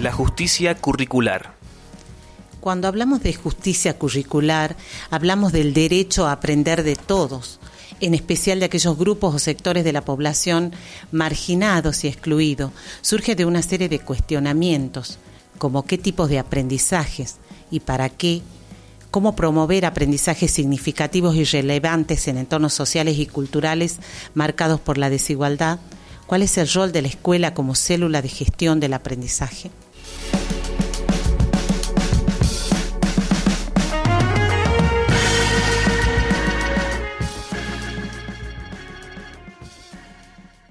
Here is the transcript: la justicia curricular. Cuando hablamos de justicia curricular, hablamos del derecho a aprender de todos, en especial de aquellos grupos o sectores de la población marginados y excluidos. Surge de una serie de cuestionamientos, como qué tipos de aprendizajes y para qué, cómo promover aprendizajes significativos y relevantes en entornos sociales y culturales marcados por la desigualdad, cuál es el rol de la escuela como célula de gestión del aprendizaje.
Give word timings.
la 0.00 0.12
justicia 0.12 0.74
curricular. 0.76 1.54
Cuando 2.60 2.88
hablamos 2.88 3.22
de 3.22 3.34
justicia 3.34 3.98
curricular, 3.98 4.76
hablamos 5.10 5.52
del 5.52 5.74
derecho 5.74 6.26
a 6.26 6.32
aprender 6.32 6.82
de 6.82 6.96
todos, 6.96 7.60
en 8.00 8.14
especial 8.14 8.60
de 8.60 8.66
aquellos 8.66 8.96
grupos 8.96 9.34
o 9.34 9.38
sectores 9.38 9.84
de 9.84 9.92
la 9.92 10.04
población 10.04 10.72
marginados 11.12 12.04
y 12.04 12.08
excluidos. 12.08 12.72
Surge 13.02 13.34
de 13.34 13.44
una 13.44 13.60
serie 13.62 13.90
de 13.90 13.98
cuestionamientos, 13.98 15.18
como 15.58 15.84
qué 15.84 15.98
tipos 15.98 16.30
de 16.30 16.38
aprendizajes 16.38 17.36
y 17.70 17.80
para 17.80 18.08
qué, 18.08 18.40
cómo 19.10 19.36
promover 19.36 19.84
aprendizajes 19.84 20.50
significativos 20.50 21.36
y 21.36 21.44
relevantes 21.44 22.26
en 22.26 22.38
entornos 22.38 22.72
sociales 22.72 23.18
y 23.18 23.26
culturales 23.26 23.98
marcados 24.32 24.80
por 24.80 24.96
la 24.96 25.10
desigualdad, 25.10 25.78
cuál 26.26 26.42
es 26.42 26.56
el 26.58 26.72
rol 26.72 26.92
de 26.92 27.02
la 27.02 27.08
escuela 27.08 27.52
como 27.52 27.74
célula 27.74 28.22
de 28.22 28.28
gestión 28.28 28.80
del 28.80 28.94
aprendizaje. 28.94 29.70